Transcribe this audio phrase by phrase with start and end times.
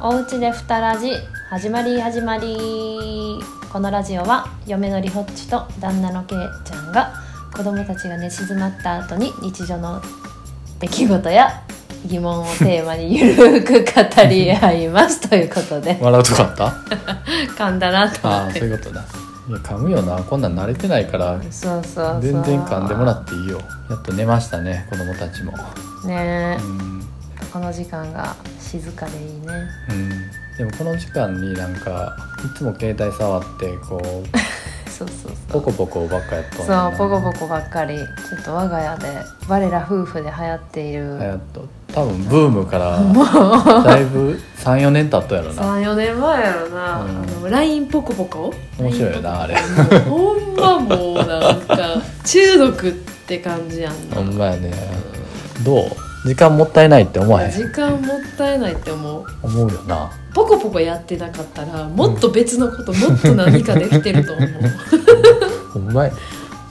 [0.00, 1.10] おうちでふたラジ
[1.50, 3.40] 始まり始まり。
[3.72, 7.12] このラジオは嫁のりほっちと旦那のけいちゃんが
[7.54, 10.00] 子供たちが寝静まった後に日常の
[10.80, 11.50] 出来事や
[12.06, 15.28] 疑問をテーマにゆるく語り合います。
[15.28, 15.98] ということで。
[16.00, 16.64] 笑うとこあった？
[17.64, 18.60] 噛んだなとああ思って。
[18.60, 19.00] そういうことだ。
[19.02, 20.16] いや噛むよな。
[20.22, 22.18] こんなん慣れてないからそうそうそう。
[22.22, 23.60] 全然噛んでもらっていいよ。
[23.90, 25.52] やっと寝ましたね子供たちも。
[26.06, 26.56] ね。
[26.60, 26.98] うん
[27.52, 29.46] この時間が静かでいいね。
[29.90, 30.08] うん。
[30.58, 34.28] でもこの時間になんかいつも携帯触ってこう
[34.90, 35.60] そうそうそう。
[35.60, 37.96] ポコポコばっかやっとんねんそうなポコポコばっかり。
[37.96, 38.04] ちょ
[38.40, 39.06] っと我が家で
[39.48, 43.00] 我ら夫婦で流行っている、はやっと多分ブームから
[43.82, 45.62] だいぶ34年経ったやろな。
[45.62, 47.08] 34年前やろな、うん。
[47.08, 48.52] あの LINE ポコポコ？
[48.78, 49.56] 面白いよなあれ。
[50.08, 51.76] ほんまもうなんか
[52.24, 52.92] 中毒っ
[53.26, 54.16] て感じやんな。
[54.16, 54.72] ほんまやね。
[55.64, 56.07] どう？
[56.28, 57.50] 時間もったいないって思わへん。
[57.50, 59.24] 時間もったいないって思う。
[59.42, 60.10] 思うよな。
[60.34, 64.46] ポコポコやってなかったらもっと別のこと、もっと何かできてると思
[65.72, 66.12] ほんまや。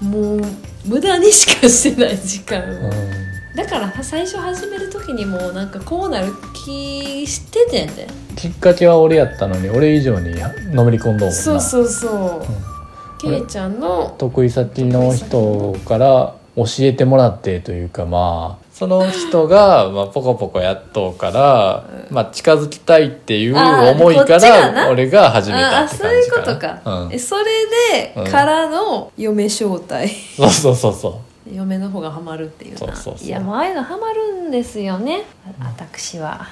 [0.04, 0.42] うもう
[0.86, 3.56] 無駄にしかしてない時間を、うん。
[3.56, 8.08] だから最初始める時にもうなんかこうなる気しててんで。
[8.36, 10.36] きっかけは俺やったのに俺以上に
[10.72, 11.32] のめり込んどうもんな。
[11.32, 27.12] そうそうそう、けいちゃんの得意先の人から教えてもらってというかまあその人が、まあ、ポコポコやっとうから、まあ、近づきたいっていう思いから俺が始めたあってそういうことか、うん。
[27.12, 27.44] えそれ
[27.92, 30.08] でうんからの嫁招待。
[30.36, 32.78] そうそうそうそ嫁の方がハマるっていうな。
[32.78, 33.28] そうそうそう。
[33.28, 35.24] いやもうああいうのハマるんですよね。
[35.60, 36.48] あ私は。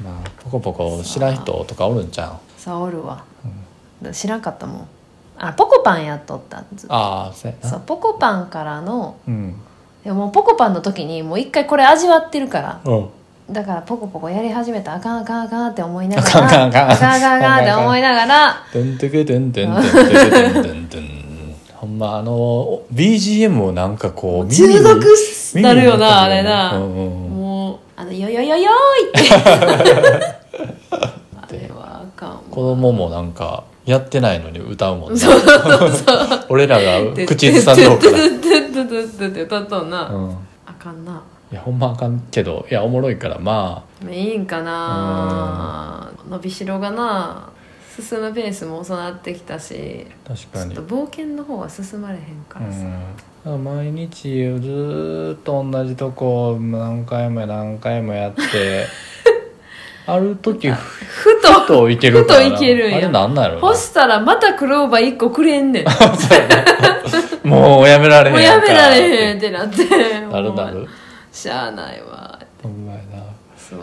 [0.00, 2.60] うまあポコポコ知らん人とかおるんちゃう？
[2.60, 3.24] さあおるわ、
[4.12, 4.88] 知らんかったもん。
[5.38, 9.54] あポコパンやっとったずああそうそうポコパンからのうん
[10.04, 12.80] でもポコパンの時にもう一回これ味わってるから。
[12.84, 13.08] うん。
[13.50, 16.90] だからポコポコやり始めたらあかんあかんあかんって思いながらあかんあかんあかん。
[16.92, 21.10] あかんあかんあかんって思いながらトゥントゥクトゥントゥントゥントゥクトゥントゥントゥン
[21.74, 25.04] ほんまあの BGM をなんかこう耳に中毒
[25.54, 29.38] なるよなあ耳にれな、うんうんうんもうあの「よよよよーい」ってあ
[31.50, 35.18] れはあかんわ子供もなんかやってないのに歌うもんね。
[35.18, 36.44] そうそうそう。
[36.50, 40.34] 俺らが口ずさんどうから、歌っとんな、うん、い
[40.66, 47.50] あかんなやほんまあかんけどいやおもろいからまいいんかな伸びしろがな
[48.00, 52.86] 進むペースも遅なってきたしあ確かに冒険の方は進まれへんからさ、
[53.46, 58.86] うん、毎日ずーっと同じとこ何回も何回もやって
[60.06, 62.96] ある時ふふとといけるふといけるんや。
[62.96, 65.84] あれなんなんやろ干したらまたクローバー1個くれんねん。
[65.86, 65.92] な
[67.44, 69.84] もうやめられへんもうやめられへんってなって。
[70.30, 70.88] なるなる
[71.32, 72.38] しゃあないわ。
[72.62, 73.22] ほんまやな。
[73.56, 73.80] そう。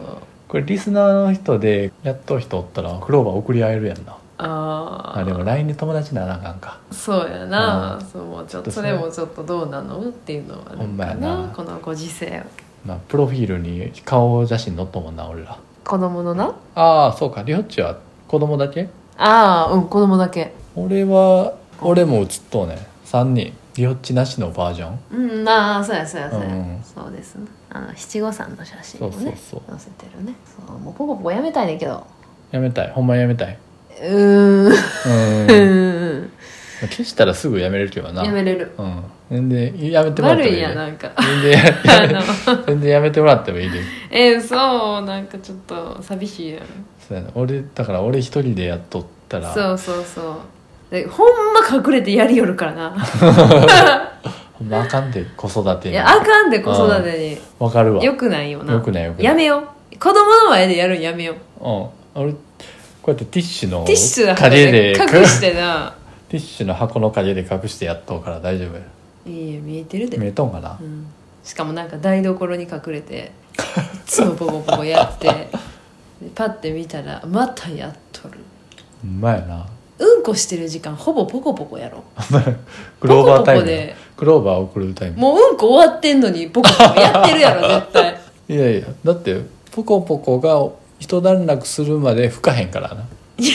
[0.48, 4.16] これリスナーの人でやっとる人おったらクローバー送り合えるやんな。
[4.40, 6.78] あああでも LINE で友達ならなあかんか。
[6.92, 8.06] そうやな、うん。
[8.06, 10.00] そうもうちょっとそれもちょっとどうなの？
[10.00, 11.52] っていうのはあるほんまかやな。
[11.56, 12.44] このご時世。
[12.86, 15.58] まあプロフィールに顔写真載っとんもんな俺ら
[15.88, 16.54] 子供のな？
[16.76, 17.44] ああそうか。
[17.44, 18.90] りょっちは子供だけ？
[19.18, 20.54] ああうん子供だけ。
[20.76, 22.86] 俺は俺も写っとうね。
[23.06, 23.54] 3人。
[23.78, 25.00] りょっちなしのバージョン？
[25.12, 27.48] うんまあそうやそうやそうや、うんそうですね。
[27.70, 29.16] あの七五三の写真をね。
[29.16, 29.62] そうそうそう。
[29.70, 30.36] 載せてるね。
[30.68, 32.06] そうもうポコポコやめたいねんけど。
[32.52, 32.92] やめたい。
[32.92, 33.58] ほんまやめたい。
[34.02, 34.66] うーん。
[34.68, 36.32] ううんーん
[36.82, 38.24] 消したらすぐやめれるけどな。
[38.24, 38.72] やめれる。
[38.78, 39.04] うん。
[39.30, 40.62] 全然やめてもらって悪いもいいで。
[40.62, 41.12] やなんか。
[41.18, 42.66] 全然 あやの。
[42.66, 43.80] 全然やめてもらってもいいで。
[44.12, 46.62] えー、そうなんかちょっと寂しいやん。
[47.08, 47.30] そうやな。
[47.34, 49.54] 俺だから俺一人でやっとったら。
[49.54, 50.36] そうそうそう。
[50.92, 52.90] でほんま隠れてやりよるからな。
[54.54, 55.94] ほんまあかんで子育てに。
[55.96, 58.00] いやあかんで子育てわかるわ。
[58.00, 58.74] によくないよな。
[58.74, 59.26] よくないよくない。
[59.26, 60.00] やめよう。
[60.00, 61.66] 子供の前でやるんやめよう。
[61.66, 61.88] うん。
[62.16, 62.38] 俺こ
[63.08, 65.94] うやってティッシュのティッシュで隠してな
[66.30, 68.82] ティッシュの箱の陰で隠してやっとうから大丈夫や。
[69.26, 70.78] いいよ見えてるで、見えとんかな？
[70.80, 71.08] うん、
[71.44, 75.50] しかもなんか台所に隠れていつもポコポコやってで
[76.34, 78.40] パッて見たらまたやっとる。
[79.02, 79.68] ほんまやな。
[80.00, 82.04] うんこしてる時間ほぼポコポコやろ。
[83.00, 88.20] クローバータイムクローバー送るタイムもううんこ終わってんのにポコポコやってるやろ 絶対。
[88.50, 89.42] いやいやだって
[89.72, 90.70] ポコポコが
[91.00, 93.06] 一段落するまで吹かへんからな
[93.38, 93.54] いや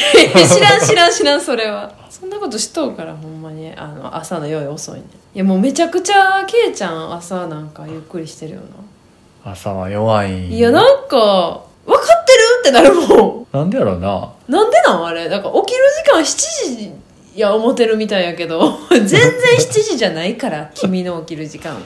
[0.49, 1.93] 知らん知らん知らんそれは。
[2.11, 3.73] そんなことしとうからほんまに。
[3.77, 5.05] あの朝の用意遅いね。
[5.35, 8.61] いやもうめちゃくちゃケイちゃん朝なんかゆっくりしてるよ
[9.45, 14.09] 朝は弱いんないやなんか分かってるってなるもなんでやろうな。
[14.09, 15.29] んなんでなんあれ？
[15.29, 16.77] なんか起きる時間7
[17.35, 18.79] 時や思ってるみたいやけど。
[18.91, 21.81] 全然7時じゃないから君の起きる時間は。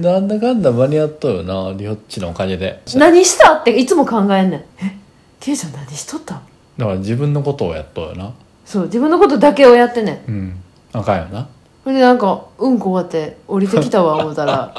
[0.00, 2.82] なんだかんだ間に合っとるよなリホッチのおかげで。
[2.96, 4.60] 何したっていつも考えんねん。
[4.84, 4.96] え？
[5.38, 6.40] ケイちゃん何しとった？
[6.78, 8.32] だから自分のことをやっとうよな。
[8.64, 10.22] そう自分のことだけをやってんね。
[10.28, 10.62] んうん。
[10.92, 11.48] あかんよな。
[11.82, 14.72] それでなんかうんこ終わって降りてきたわ思ったら。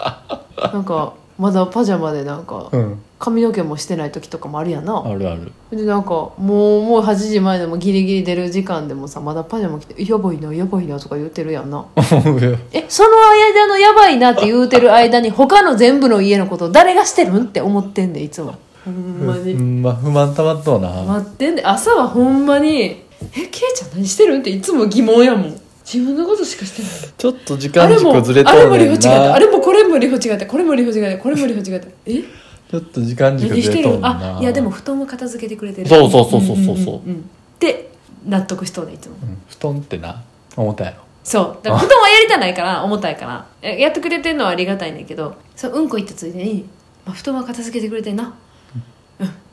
[0.74, 3.02] なんかまだパジャマでなんかうん。
[3.20, 5.04] 髪の毛もしてない時とかもあるやんな。
[5.06, 5.52] あるある。
[5.72, 11.86] でなんかもうもう8時前でもギリギリ出る時間でもさまだパジャマ着て「やばいなやばいな」とか言ってるやんな。
[11.98, 18.56] えその間のやばいなって言うてる間に他の全部の家のこと誰がしてるんって思ってんでいつも
[18.86, 25.62] ほんまに、うんま不満たまっとうな、待ってんで朝はほんまに「えケイちゃん何してるん?」っていつも疑問やもん。
[25.92, 32.22] 自分のことしかしてないちょっと時間あれも軸ずれとあれもリホ違ったなあれもこれもリホ違ったこれもリホ違ったこれもリホ違ったえ？
[32.70, 34.38] ちょっと時間軸ずれとうねんな。
[34.38, 35.90] あいやでも布団も片付けてくれてる。
[35.90, 36.78] そうそうそうそうそう。
[36.78, 37.30] そうんんん。
[37.60, 37.90] で
[38.24, 39.16] 納得しとうねいつも。
[39.24, 39.38] うん。
[39.48, 40.22] 布団ってな
[40.56, 41.58] 思ったやろそう。
[41.64, 43.48] だから布団はやりたないから重たいから。
[43.64, 46.66] えやってくれてんのはありがたいねんけどそううんこ行ったついでに、
[47.04, 48.34] まあ、布団は片付けてくれてんな、うん、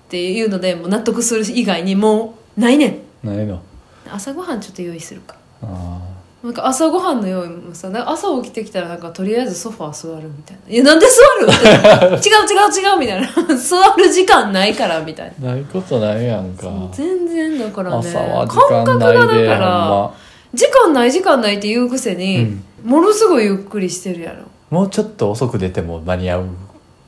[0.06, 3.26] っていうのでもう納得する以外にもうないねん。
[3.26, 3.60] ないの。
[4.08, 5.34] 朝ごはんちょっと用意するか。
[5.62, 5.98] あ
[6.44, 11.48] なんか朝ごはんの用意もさ朝起きてきたらなんかとりあえずソファー座るみたいな「いやなんで座る?
[11.50, 13.56] 」違う違う違うみたいな。
[13.56, 15.48] 座る時間ないからみたいな。
[15.50, 16.70] ーないことないやんか。
[16.92, 17.96] 全然だからね。
[17.96, 20.12] 朝は時間ないで感覚がだからほ
[20.54, 22.64] 時間ない時間ないって言うくせに、うん。
[22.84, 24.44] ものすごいゆっくりしてるやろ。
[24.70, 26.44] もうちょっと遅く出ても間に合う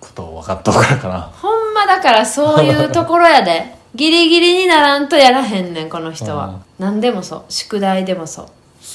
[0.00, 1.30] こと分かっとうからかな。
[1.40, 3.78] ほんまだからそういうところやで。
[3.94, 6.62] ギリギリにならんとやらへんねんこの人は。
[6.78, 7.44] 何でもそう。
[7.48, 8.48] 宿題でもそ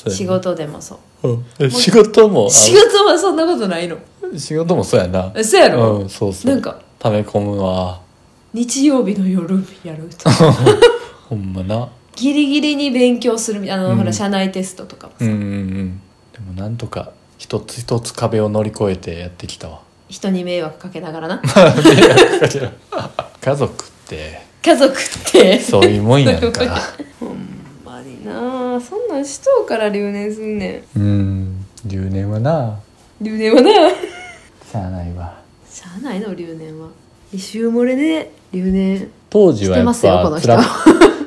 [0.06, 0.09] う。
[0.09, 1.30] 仕事でもそう。
[1.30, 1.45] うん。
[1.59, 3.97] え仕事もあ仕事はそんなことないの？
[4.38, 5.31] 仕事もそうやな。
[5.35, 6.51] えそうやろ、うんそうそう。
[6.51, 6.80] なんか。
[7.00, 8.00] 溜め込むわ。
[8.53, 10.29] 日曜日の夜やると
[11.27, 11.89] ほんまな。
[12.15, 13.97] ギリギリに勉強するみあの、うん。
[13.97, 16.01] ほら社内テストとかもさ、うんうんうん。
[16.33, 19.81] でもなんとか一つ一つ壁を乗り越えてやってきたわ
[20.13, 21.42] 人に迷惑かけながらな。
[23.42, 24.42] 家族って。
[24.62, 24.98] 家族っ
[25.31, 25.60] て。
[25.60, 26.80] そういうもんやんか。
[27.19, 27.38] ほん
[27.83, 28.75] まにな。
[28.75, 31.00] あそんなんしとうから留年すんねん。
[31.00, 31.65] うん。
[31.86, 32.80] 留年はな。
[33.19, 33.71] 留年はな。
[33.71, 35.33] しゃあないわ。
[35.69, 36.89] しゃあないの留年は。
[37.33, 39.10] 一周漏れで留年。
[39.31, 39.94] 当時はやっぱ
[40.39, 40.63] 辛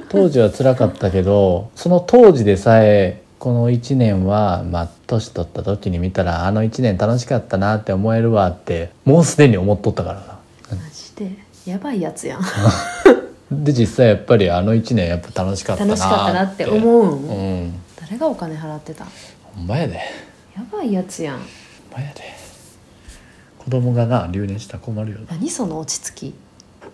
[0.09, 10.39] 当時は辛かったけどその当時でさえこの1年はまあ年取った時に見たらあの1年楽しかったなって思えるわってもうすでに思っとったからな。
[10.77, 11.31] マジで？
[11.65, 12.43] やばいやつやん。
[13.51, 17.07] で実際やっぱりあの1年やっぱ楽しかったな楽しかったなって思う。
[17.15, 17.75] ん、うん。
[18.01, 19.05] 誰がお金払ってた？
[19.05, 19.09] ん
[19.55, 19.95] ほんまやで。
[19.95, 20.01] や
[20.73, 21.39] ばいやつやん。
[21.39, 21.47] ほん
[21.95, 22.23] まやで。
[23.59, 25.27] 子供がな留年したら困るよな。
[25.31, 26.35] 何その落ち着き？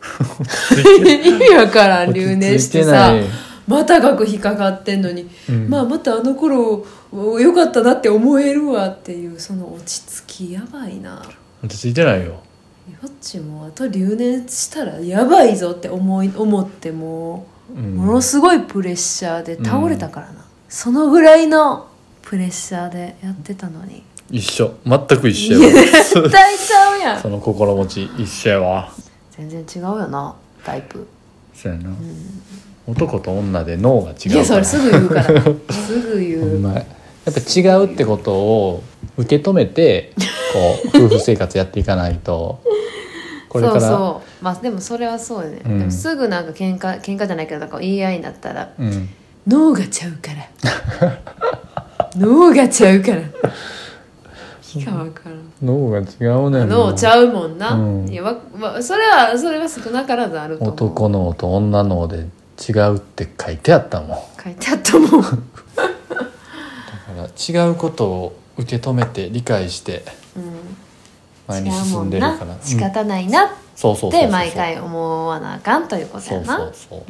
[1.24, 3.12] 意味わからん留年してさ
[3.66, 5.68] また学費かかってんのに、うん。
[5.68, 11.22] まあまたあの頃よかったなって思えるわっていうその落ち着きやばいな。
[11.64, 12.26] 落ち着いてないよ。
[12.26, 12.38] よ
[13.06, 17.96] っちもあと留年したらやばいぞって思い思ってもううん。
[17.96, 21.88] ものすごいプレッシャーで倒れたからな、そのぐらいの
[22.22, 24.02] プレッシャーでやってたのに。
[24.30, 24.74] 一緒。
[24.86, 27.20] 全く一緒いややわ絶対ちゃうやん。
[27.20, 28.04] その心持ち。
[28.16, 28.92] 一緒やわ。
[29.30, 30.34] 全然違うよな
[30.64, 31.06] タイプ。
[31.54, 31.90] そうやな、
[32.86, 34.34] 男と女で脳が違うから。
[34.34, 35.22] いやそれすぐ言うから。
[35.72, 36.62] すぐ言う。
[36.62, 36.84] ややっ
[37.34, 38.82] ぱ違うってことを
[39.16, 40.12] 受け止めて
[40.52, 42.60] こう夫婦生活やっていかないと。
[43.48, 43.80] これから。
[43.80, 44.44] そうそう。
[44.44, 45.78] まあでもそれはそうよね、うん。
[45.78, 49.08] でもすぐなんか喧嘩喧嘩じゃないけどなんか言い合いになったらうん。
[49.46, 51.18] 脳がちゃうから。
[52.16, 53.22] 脳がちゃうから。
[54.80, 55.12] いからん。
[55.62, 58.08] 脳が違うねん脳ちゃうもんな、うん。
[58.08, 60.74] いやわ、まあ、それはそれは少なからずあると思う。
[60.74, 62.26] 男脳と女脳で
[62.58, 64.08] 違うって書いてあったもん。
[64.10, 65.22] だ書いてあったもん。
[65.22, 65.38] か
[67.56, 70.04] ら違うことを受け止めて理解して
[71.46, 72.10] 前に進んんな。
[72.10, 73.48] でるから仕方ないなっ
[74.10, 76.56] て毎回思わなあかんということやな。
[76.56, 77.06] そうそ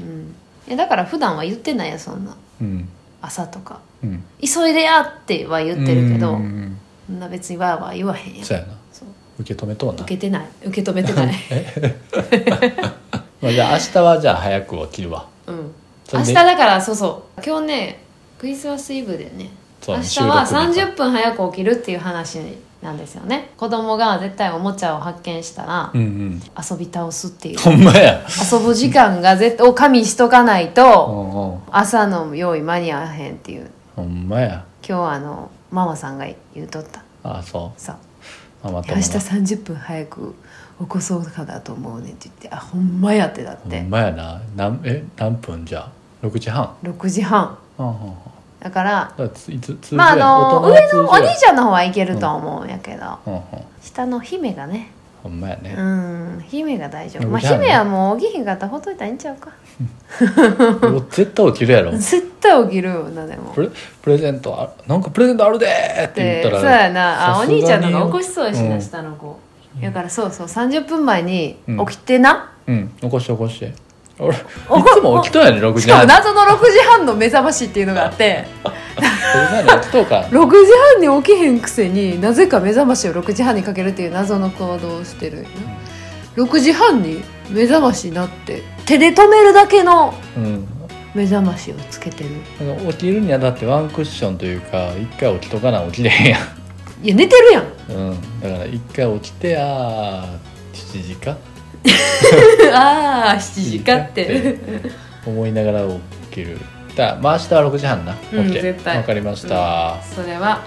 [0.73, 2.37] うだから普段は言ってないやそんな。
[2.61, 2.89] うん。
[3.21, 3.81] 朝とか。
[4.03, 4.25] うん。
[4.41, 6.37] 急いでやっては言ってるけどうん。
[6.37, 8.45] うんそんな別にわーわー言わへんやん。
[8.45, 8.75] そうやな。
[9.41, 10.03] 受け止めとうな。
[10.03, 10.47] 受けてない。
[10.65, 11.35] 受け止めてない。
[13.43, 15.27] まあじゃあ明日はじゃあ早く起きるわ
[16.19, 17.41] 明日だからそうそう。
[17.45, 18.05] 今日ね
[18.39, 19.51] クリスマスイブでね。
[19.81, 22.39] そう明日は収録日30分早く起きるっていう話
[22.83, 23.51] なんですよね。
[23.57, 26.43] 子供が絶対おもちゃを発見したらうんうん。
[26.71, 27.59] 遊び倒すっていう。
[27.59, 28.21] ほんまや。
[28.53, 33.71] 遊ぶ時間が絶対を加味しとかないうと朝の用意間に合わへんっていう。
[33.97, 34.65] ほんまや。
[34.87, 37.03] 今日あのママさんが言うとった。
[37.25, 37.97] ああそさ
[38.65, 38.67] う。
[38.67, 40.35] ママ明日友が30分早く
[40.81, 43.81] 起こそうかだと思うねって言ってあほんまやってだって。
[43.81, 44.41] ほんまやな。
[44.57, 45.91] なんえ何分じゃあ？
[46.23, 46.75] 6時半。
[46.83, 47.59] 6時半。
[47.77, 48.17] はんはんはん。
[48.61, 53.43] だからだからついつ通まああの上のお兄ちゃんの方はいけると思うんやけど、うんうん。
[53.83, 54.91] 下の姫がね。
[55.23, 55.75] ほんまやね。
[55.77, 57.25] う、ん姫が大丈夫。
[57.25, 59.51] 6まあ姫はもう起きひんかったらほっといたらいいんちゃうか。
[60.89, 61.91] もう絶対起きるやろ。
[61.99, 63.53] 絶対起きるよなでも。
[63.53, 63.69] プレ
[64.03, 67.35] プレゼントあなんかプレゼントあるでーって言ったらでそうやな。
[67.35, 67.61] あおさすがに。
[67.61, 68.81] 兄ちゃんのが起こしそうやしな、うん。
[68.81, 69.39] 下の子
[69.81, 71.87] だからそうそう30分前にうん。
[71.87, 72.89] 起きてな、うん。
[73.01, 73.73] 起こして起こして
[74.19, 78.45] 俺いおつも起きとんやね6しかも時半謎の6時半の目覚ましっていうのがあって。
[78.95, 80.27] 6時半に起きとうか。
[80.31, 85.43] 6時半に起きへんくせになぜか目覚ましを6時半にかけるっていう謎の行動をしてるよ
[86.37, 86.45] な。
[86.45, 90.67] 6時半に目覚ましになって手で止めるだけのうん。
[91.15, 92.31] 目覚ましをつけてる。
[92.61, 96.41] あの起きるにはだってワンクッションというか一回起きとかな起きれへんやん。
[97.05, 97.65] いや寝てるやん。
[97.91, 101.37] うん、だから一回起きてあー7時か
[102.73, 104.59] ああ7時かって。
[105.27, 106.59] 思いながら起きる。
[106.97, 108.15] だまあ明日は6時半な。
[108.15, 108.97] 起うんきて絶対。
[108.97, 110.63] わかりました、それは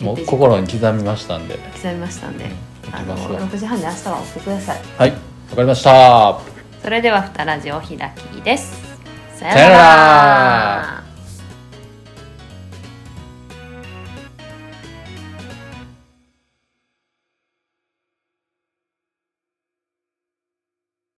[0.00, 1.58] もうあの心に刻みましたんで。
[1.74, 2.44] 刻みましたんで。
[2.92, 4.80] あの行きましょう6時半に明日は起きてください。
[4.98, 5.10] はい。
[5.10, 5.16] わ
[5.56, 6.38] かりました。
[6.82, 7.96] それでは「ふたラジオ開
[8.32, 8.80] き」です。
[9.34, 11.05] ささよなら